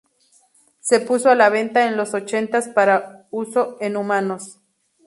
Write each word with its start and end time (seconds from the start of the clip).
Se 0.79 0.99
puso 0.99 1.29
a 1.29 1.35
la 1.35 1.49
venta 1.49 1.85
en 1.87 1.95
los 1.95 2.15
ochentas 2.15 2.67
para 2.69 3.27
uso 3.29 3.77
en 3.81 3.95
humanos. 3.95 4.57